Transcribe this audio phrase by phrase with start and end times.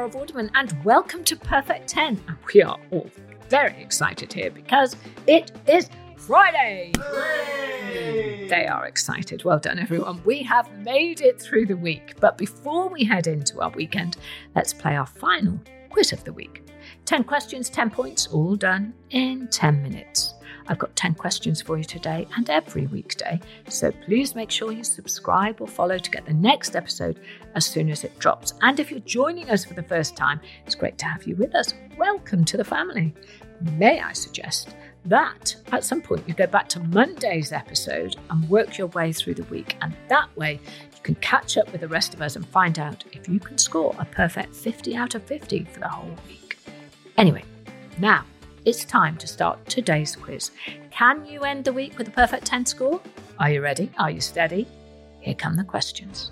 [0.00, 2.22] I'm Vorderman, and welcome to Perfect 10.
[2.26, 3.10] And we are all
[3.50, 6.92] very excited here because it is Friday.
[8.48, 9.44] They are excited.
[9.44, 10.22] Well done, everyone.
[10.24, 12.14] We have made it through the week.
[12.18, 14.16] But before we head into our weekend,
[14.54, 16.66] let's play our final quiz of the week.
[17.04, 20.32] 10 questions, 10 points, all done in 10 minutes.
[20.70, 24.84] I've got 10 questions for you today and every weekday, so please make sure you
[24.84, 27.18] subscribe or follow to get the next episode
[27.56, 28.54] as soon as it drops.
[28.62, 31.56] And if you're joining us for the first time, it's great to have you with
[31.56, 31.74] us.
[31.98, 33.12] Welcome to the family.
[33.72, 38.78] May I suggest that at some point you go back to Monday's episode and work
[38.78, 40.60] your way through the week, and that way
[40.94, 43.58] you can catch up with the rest of us and find out if you can
[43.58, 46.58] score a perfect 50 out of 50 for the whole week.
[47.18, 47.42] Anyway,
[47.98, 48.24] now
[48.64, 50.50] it's time to start today's quiz.
[50.90, 53.00] Can you end the week with a perfect 10 score?
[53.38, 53.90] Are you ready?
[53.98, 54.66] Are you steady?
[55.20, 56.30] Here come the questions.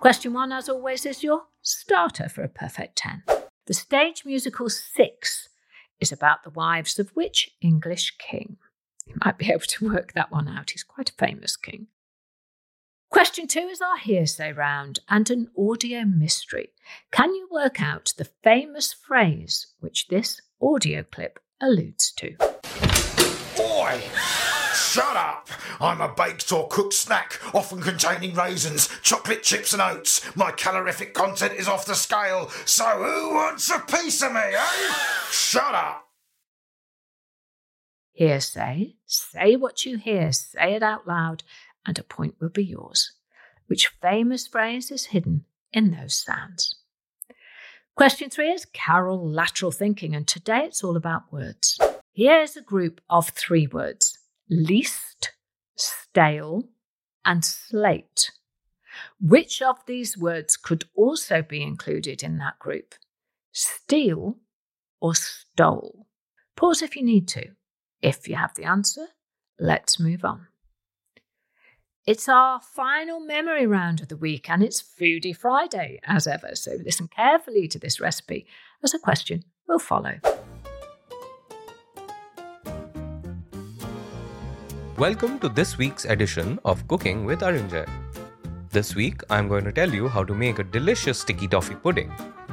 [0.00, 3.24] Question one, as always, is your starter for a perfect 10.
[3.66, 5.48] The stage musical Six
[6.00, 8.56] is about the wives of which English king?
[9.06, 10.70] You might be able to work that one out.
[10.70, 11.88] He's quite a famous king.
[13.10, 16.72] Question two is our hearsay round and an audio mystery.
[17.10, 22.36] Can you work out the famous phrase which this audio clip alludes to?
[23.56, 24.02] Boy!
[24.74, 25.48] Shut up!
[25.80, 30.36] I'm a baked or cooked snack, often containing raisins, chocolate chips, and oats.
[30.36, 34.94] My calorific content is off the scale, so who wants a piece of me, eh?
[35.30, 36.04] Shut up!
[38.18, 38.96] Hearsay.
[39.06, 41.44] Say what you hear, say it out loud,
[41.88, 43.12] and a point will be yours.
[43.66, 46.76] Which famous phrase is hidden in those sounds?
[47.96, 51.80] Question three is Carol lateral thinking, and today it's all about words.
[52.12, 54.18] Here's a group of three words
[54.50, 55.32] least,
[55.76, 56.68] stale,
[57.24, 58.32] and slate.
[59.20, 62.94] Which of these words could also be included in that group?
[63.52, 64.36] Steal
[65.00, 66.06] or stole?
[66.54, 67.46] Pause if you need to.
[68.02, 69.06] If you have the answer,
[69.58, 70.48] let's move on.
[72.08, 76.54] It's our final memory round of the week and it's Foodie Friday, as ever.
[76.54, 78.46] So listen carefully to this recipe
[78.82, 80.14] as a question will follow.
[84.96, 87.86] Welcome to this week's edition of Cooking with Arinjay.
[88.70, 92.10] This week, I'm going to tell you how to make a delicious sticky toffee pudding.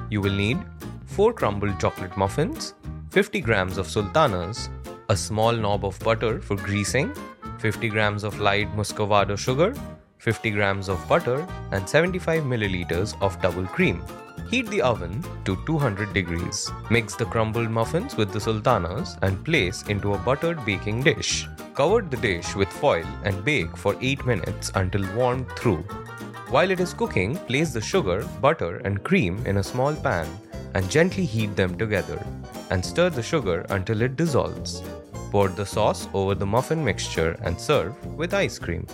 [0.09, 0.59] You will need
[1.05, 2.73] 4 crumbled chocolate muffins,
[3.11, 4.69] 50 grams of sultanas,
[5.07, 7.13] a small knob of butter for greasing,
[7.59, 9.73] 50 grams of light muscovado sugar,
[10.19, 14.03] 50 grams of butter, and 75 milliliters of double cream.
[14.49, 16.71] Heat the oven to 200 degrees.
[16.89, 21.47] Mix the crumbled muffins with the sultanas and place into a buttered baking dish.
[21.73, 25.83] Cover the dish with foil and bake for 8 minutes until warmed through.
[26.49, 30.27] While it is cooking, place the sugar, butter, and cream in a small pan
[30.75, 32.23] and gently heat them together
[32.69, 34.83] and stir the sugar until it dissolves.
[35.31, 38.87] Pour the sauce over the muffin mixture and serve with ice cream.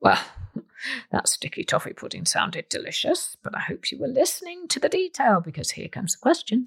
[0.00, 0.20] Well,
[1.12, 5.40] that sticky toffee pudding sounded delicious, but I hope you were listening to the detail
[5.40, 6.66] because here comes the question.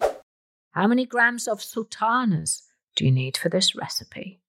[0.71, 2.63] How many grams of sultanas
[2.95, 4.41] do you need for this recipe?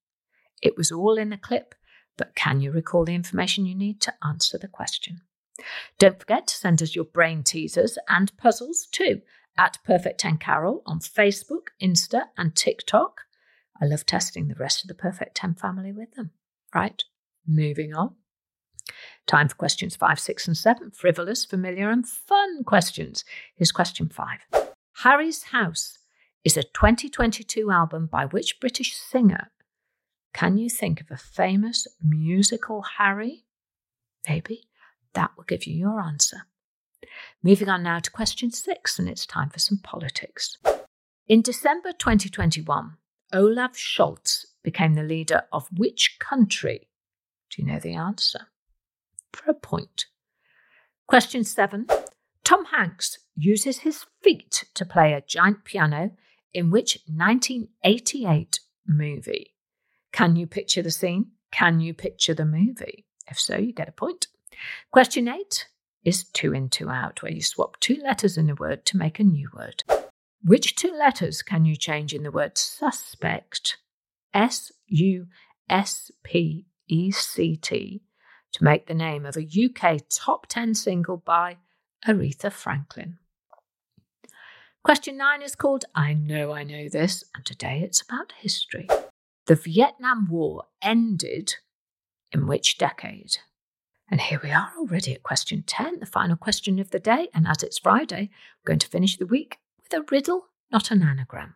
[0.61, 1.75] It was all in the clip,
[2.17, 5.21] but can you recall the information you need to answer the question?
[5.99, 9.21] Don't forget to send us your brain teasers and puzzles too
[9.57, 13.21] at Perfect 10 Carol on Facebook, Insta, and TikTok.
[13.81, 16.31] I love testing the rest of the Perfect 10 family with them.
[16.73, 17.03] Right,
[17.47, 18.15] moving on.
[19.27, 20.91] Time for questions five, six, and seven.
[20.91, 23.23] Frivolous, familiar, and fun questions.
[23.55, 24.39] Here's question five
[25.03, 25.97] Harry's House
[26.43, 29.51] is a 2022 album by which British singer?
[30.33, 33.45] Can you think of a famous musical Harry?
[34.27, 34.67] Maybe
[35.13, 36.47] that will give you your answer.
[37.41, 40.57] Moving on now to question six, and it's time for some politics.
[41.27, 42.97] In December 2021,
[43.33, 46.89] Olaf Scholz became the leader of which country?
[47.49, 48.47] Do you know the answer?
[49.31, 50.05] For a point.
[51.07, 51.87] Question seven
[52.43, 56.11] Tom Hanks uses his feet to play a giant piano
[56.53, 59.53] in which 1988 movie?
[60.11, 61.31] Can you picture the scene?
[61.51, 63.05] Can you picture the movie?
[63.29, 64.27] If so, you get a point.
[64.91, 65.67] Question eight
[66.03, 69.19] is two in, two out, where you swap two letters in a word to make
[69.19, 69.83] a new word.
[70.43, 73.77] Which two letters can you change in the word suspect,
[74.33, 75.27] S U
[75.69, 78.01] S P E C T,
[78.51, 81.57] to make the name of a UK top 10 single by
[82.05, 83.19] Aretha Franklin?
[84.83, 88.89] Question nine is called I Know I Know This, and today it's about history.
[89.45, 91.55] The Vietnam War ended
[92.33, 93.37] in which decade?
[94.09, 97.29] And here we are already at question 10, the final question of the day.
[97.33, 98.29] And as it's Friday,
[98.59, 101.55] we're going to finish the week with a riddle, not an anagram.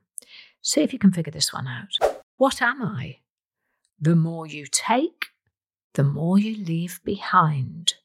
[0.62, 2.18] See if you can figure this one out.
[2.38, 3.20] What am I?
[4.00, 5.28] The more you take,
[5.94, 7.96] the more you leave behind.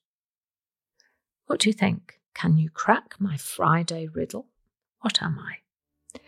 [1.46, 2.14] What do you think?
[2.34, 4.46] Can you crack my Friday riddle?
[5.00, 6.18] What am I?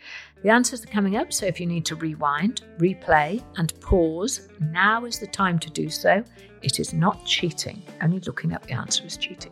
[0.43, 5.05] The answers are coming up, so if you need to rewind, replay, and pause, now
[5.05, 6.23] is the time to do so.
[6.65, 7.83] It is not cheating.
[8.01, 9.51] Only looking up the answer is cheating.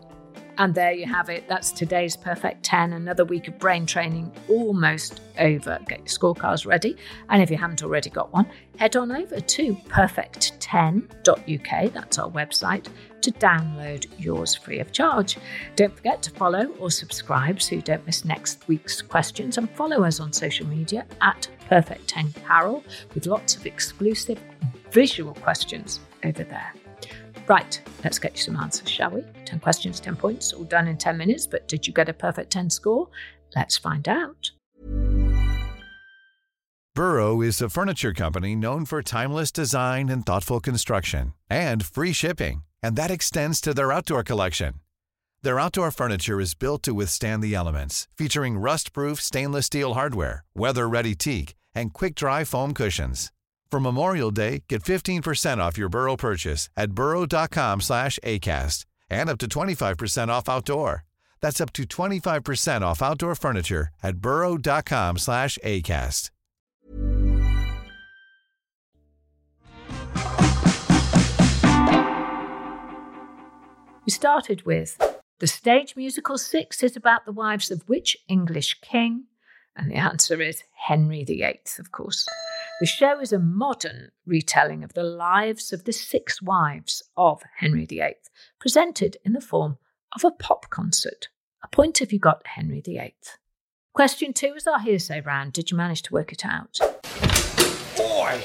[0.58, 1.48] And there you have it.
[1.48, 2.94] That's today's Perfect 10.
[2.94, 5.80] Another week of brain training almost over.
[5.88, 6.98] Get your scorecards ready.
[7.30, 11.94] And if you haven't already got one, head on over to perfect10.uk.
[11.94, 12.88] That's our website
[13.22, 15.38] to download yours free of charge.
[15.76, 19.60] Don't forget to follow or subscribe so you don't miss next week's questions.
[19.60, 22.84] And follow us on social media at Perfect 10 Carol
[23.14, 24.40] with lots of exclusive
[24.92, 26.74] visual questions over there.
[27.48, 29.24] Right, let's get you some answers, shall we?
[29.46, 32.52] 10 questions, 10 points, all done in 10 minutes, but did you get a perfect
[32.52, 33.10] 10 score?
[33.56, 34.52] Let's find out.
[36.96, 42.64] Burrow is a furniture company known for timeless design and thoughtful construction and free shipping,
[42.84, 44.76] and that extends to their outdoor collection.
[45.42, 50.46] Their outdoor furniture is built to withstand the elements, featuring rust proof stainless steel hardware,
[50.56, 53.33] weather ready teak, and quick dry foam cushions.
[53.74, 59.40] For Memorial Day, get 15% off your Burrow purchase at burrow.com slash ACAST and up
[59.40, 61.06] to 25% off outdoor.
[61.42, 66.30] That's up to 25% off outdoor furniture at burrow.com slash ACAST.
[74.06, 75.02] We started with
[75.40, 79.24] the stage musical Six is about the wives of which English king?
[79.76, 82.28] And the answer is Henry VIII, of course.
[82.84, 87.86] The show is a modern retelling of the lives of the six wives of Henry
[87.86, 88.18] VIII,
[88.60, 89.78] presented in the form
[90.14, 91.30] of a pop concert.
[91.64, 93.16] A point if you got Henry VIII.
[93.94, 95.54] Question two is our hearsay round.
[95.54, 96.78] Did you manage to work it out?
[98.02, 98.42] Oi!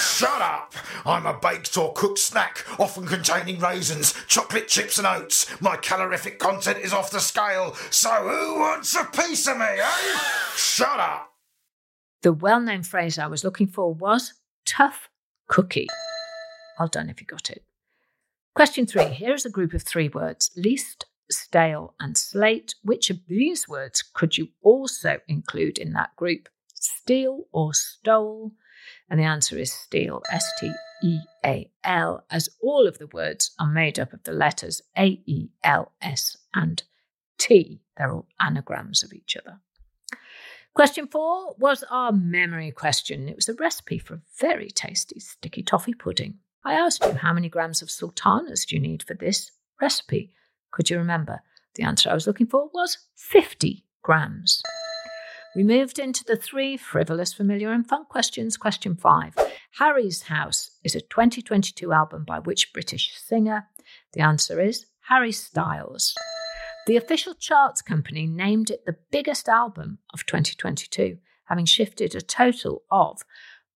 [0.00, 0.72] Shut up!
[1.04, 5.60] I'm a baked or cooked snack, often containing raisins, chocolate chips, and oats.
[5.60, 10.18] My calorific content is off the scale, so who wants a piece of me, eh?
[10.56, 11.27] Shut up!
[12.22, 14.34] The well known phrase I was looking for was
[14.66, 15.08] tough
[15.46, 15.86] cookie.
[16.78, 17.62] Well done if you got it.
[18.54, 22.74] Question three here is a group of three words least, stale, and slate.
[22.82, 26.48] Which of these words could you also include in that group?
[26.74, 28.52] Steal or stole?
[29.08, 30.72] And the answer is steal, S T
[31.04, 35.22] E A L, as all of the words are made up of the letters A
[35.24, 36.82] E L S and
[37.38, 37.80] T.
[37.96, 39.60] They're all anagrams of each other.
[40.74, 43.28] Question four was our memory question.
[43.28, 46.38] It was a recipe for a very tasty sticky toffee pudding.
[46.64, 50.32] I asked you how many grams of sultanas do you need for this recipe?
[50.70, 51.40] Could you remember?
[51.74, 54.62] The answer I was looking for was 50 grams.
[55.56, 58.56] We moved into the three frivolous, familiar, and fun questions.
[58.56, 59.34] Question five
[59.78, 63.66] Harry's House is a 2022 album by which British singer?
[64.12, 66.14] The answer is Harry Styles.
[66.88, 72.84] The official charts company named it the biggest album of 2022, having shifted a total
[72.90, 73.20] of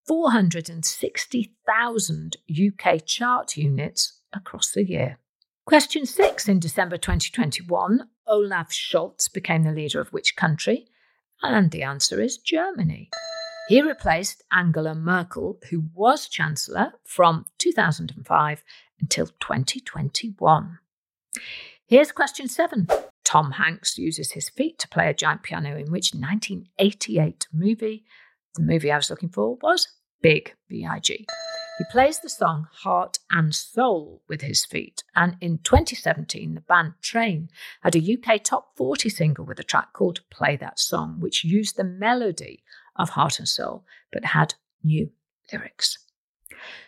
[0.08, 5.18] 460,000 UK chart units across the year.
[5.66, 10.86] Question six In December 2021, Olaf Scholz became the leader of which country?
[11.42, 13.10] And the answer is Germany.
[13.68, 18.64] He replaced Angela Merkel, who was Chancellor from 2005
[19.02, 20.78] until 2021.
[21.92, 22.88] Here's question seven.
[23.22, 28.06] Tom Hanks uses his feet to play a giant piano in which 1988 movie,
[28.54, 29.88] the movie I was looking for, was
[30.22, 31.26] Big B.I.G.
[31.76, 36.94] He plays the song Heart and Soul with his feet, and in 2017, the band
[37.02, 37.50] Train
[37.82, 41.76] had a UK top 40 single with a track called Play That Song, which used
[41.76, 42.62] the melody
[42.96, 45.10] of Heart and Soul but had new
[45.52, 45.98] lyrics.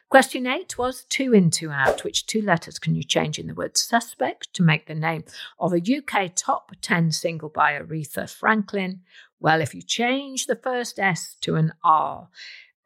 [0.09, 2.05] Question eight was two in, two out.
[2.05, 5.25] Which two letters can you change in the word suspect to make the name
[5.59, 9.01] of a UK top 10 single by Aretha Franklin?
[9.41, 12.29] Well, if you change the first S to an R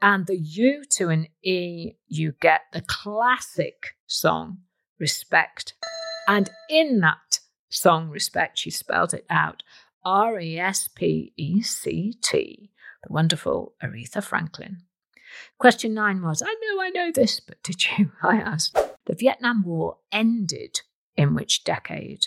[0.01, 4.59] and the U to an E, you get the classic song
[4.99, 5.75] Respect.
[6.27, 9.63] And in that song Respect, she spelled it out
[10.05, 12.71] R E S P E C T,
[13.07, 14.79] the wonderful Aretha Franklin.
[15.59, 18.13] Question nine was I know I know this, but did you?
[18.23, 18.79] I asked.
[19.07, 20.81] The Vietnam War ended
[21.17, 22.27] in which decade?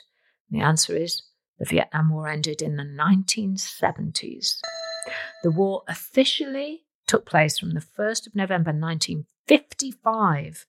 [0.50, 1.24] And the answer is
[1.60, 4.60] the Vietnam War ended in the 1970s.
[5.44, 10.66] The war officially took place from the 1st of November 1955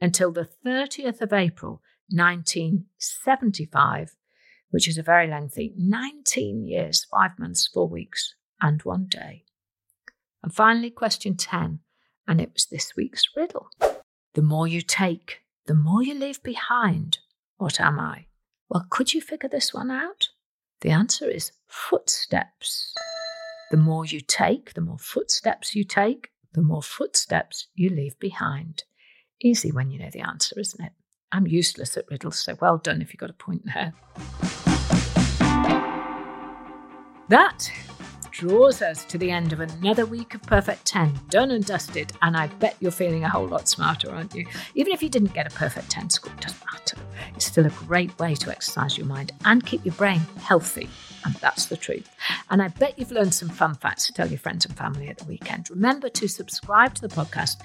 [0.00, 4.16] until the 30th of April 1975,
[4.70, 9.44] which is a very lengthy 19 years, 5 months, 4 weeks, and 1 day.
[10.48, 11.80] And finally, question 10,
[12.26, 13.68] and it was this week's riddle.
[14.32, 17.18] The more you take, the more you leave behind.
[17.58, 18.28] What am I?
[18.70, 20.30] Well, could you figure this one out?
[20.80, 22.94] The answer is footsteps.
[23.70, 28.84] The more you take, the more footsteps you take, the more footsteps you leave behind.
[29.42, 30.92] Easy when you know the answer, isn't it?
[31.30, 33.92] I'm useless at riddles, so well done if you got a point there.
[37.28, 37.70] That
[38.38, 42.36] draws us to the end of another week of Perfect 10, done and dusted, and
[42.36, 44.46] I bet you're feeling a whole lot smarter, aren't you?
[44.76, 46.96] Even if you didn't get a Perfect 10 score, it doesn't matter.
[47.34, 50.88] It's still a great way to exercise your mind and keep your brain healthy.
[51.24, 52.08] And that's the truth.
[52.48, 55.18] And I bet you've learned some fun facts to tell your friends and family at
[55.18, 55.68] the weekend.
[55.68, 57.56] Remember to subscribe to the podcast,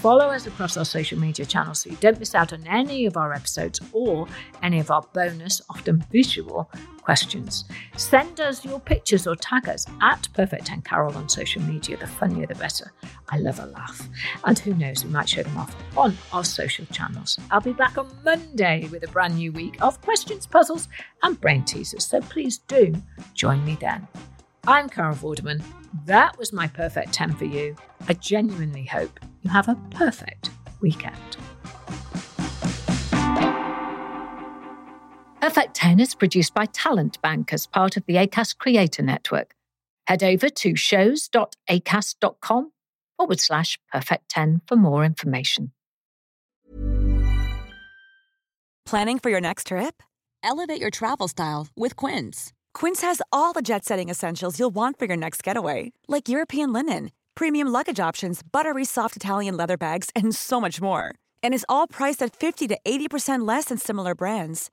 [0.00, 3.16] follow us across our social media channels so you don't miss out on any of
[3.16, 4.26] our episodes or
[4.60, 6.68] any of our bonus, often visual
[7.06, 7.66] questions.
[7.96, 11.96] Send us your pictures or tag us at Perfect 10 Carol on social media.
[11.96, 12.92] The funnier, the better.
[13.28, 14.08] I love a laugh.
[14.44, 17.38] And who knows, we might show them off on our social channels.
[17.52, 20.88] I'll be back on Monday with a brand new week of questions, puzzles,
[21.22, 22.04] and brain teasers.
[22.04, 22.92] So please do
[23.34, 24.08] join me then.
[24.66, 25.62] I'm Carol Vorderman.
[26.06, 27.76] That was my perfect 10 for you.
[28.08, 31.36] I genuinely hope you have a perfect weekend.
[35.46, 39.54] Perfect 10 is produced by Talent Bank as part of the ACAST Creator Network.
[40.08, 42.72] Head over to shows.acast.com
[43.16, 45.70] forward slash perfect 10 for more information.
[48.84, 50.02] Planning for your next trip?
[50.42, 52.52] Elevate your travel style with Quince.
[52.74, 56.72] Quince has all the jet setting essentials you'll want for your next getaway, like European
[56.72, 61.14] linen, premium luggage options, buttery soft Italian leather bags, and so much more.
[61.40, 64.72] And is all priced at 50 to 80% less than similar brands.